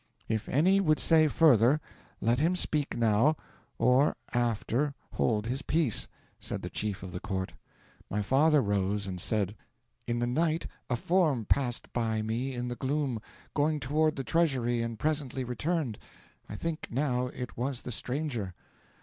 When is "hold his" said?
5.13-5.61